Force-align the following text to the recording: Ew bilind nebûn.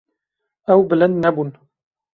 Ew 0.73 0.81
bilind 0.89 1.15
nebûn. 1.23 1.49